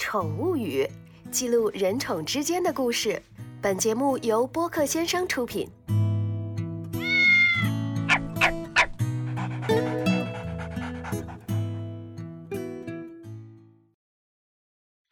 [0.00, 0.88] 宠物语，
[1.30, 3.22] 记录人宠之间的故事。
[3.60, 5.68] 本节目由播客先生出品。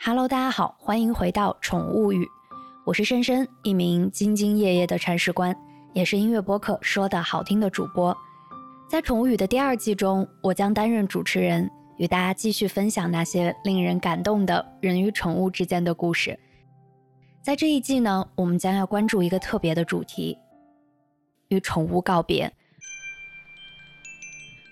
[0.03, 2.27] Hello，大家好，欢迎回到宠物语，
[2.86, 5.55] 我是深深，一名兢兢业业的铲屎官，
[5.93, 8.16] 也是音乐播客说的好听的主播。
[8.89, 11.70] 在宠物语的第二季中，我将担任主持人。
[11.99, 16.39] 与大家继续分享那些令人感动的人与宠物之间的故事。
[17.43, 20.36] 在这一季呢，我们将要关注一个特别的主题——
[21.49, 22.53] 与宠物告别。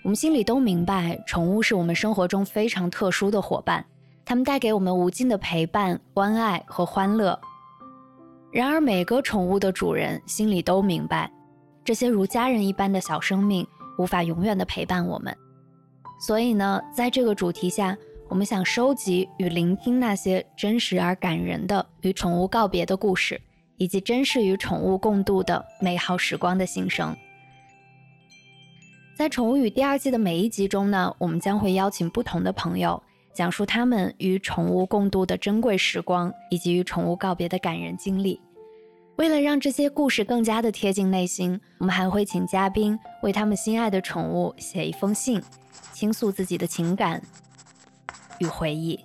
[0.03, 3.85] 我们心里都明白，宠物是我们生活中非常特殊的伙伴，
[4.23, 7.37] 它们带给我们无尽的陪伴、关爱和欢乐。
[8.51, 11.29] 然而，每个宠物的主人心里都明白，
[11.83, 13.67] 这些如家人一般的小生命
[13.97, 15.35] 无法永远的陪伴我们。
[16.19, 17.95] 所以呢，在这个主题下，
[18.27, 23.39] 我们想收集与聆听那些真实而感人的与宠物告别的故事，
[23.77, 27.15] 以及真实与宠物共度的美好时光的心声。
[29.15, 33.01] 在《宠物语》第二季的每一集中呢，我们将会邀请不同的朋友，
[33.33, 38.39] 讲述他们与宠物共度的珍贵时光，以及与宠物告别的感人经历。
[39.17, 45.41] 为了让这些故事更加的贴近内心，我们还会请嘉宾为他们心爱的宠物写一封信。
[45.93, 47.19] 倾诉自己的情感
[48.37, 48.99] 与回忆。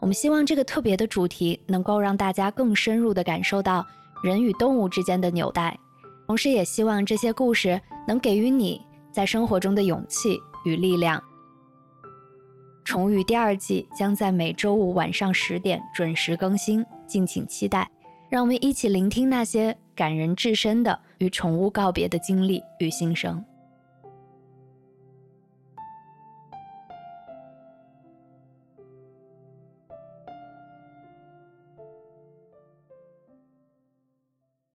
[0.00, 3.86] 我们希望这个特别的主题能够让大家更深入的感受到
[4.22, 5.78] 人与动物之间的纽带，
[6.26, 8.78] 同时也希望这些故事能给予你
[9.10, 11.22] 在生活中的勇气与力量。
[12.84, 17.90] 宠物语第二季将在每周五晚上十点准时更新，敬请期待。
[18.28, 23.42] 让我们一起聆听那些感人至深的与宠物告别的经历与心声。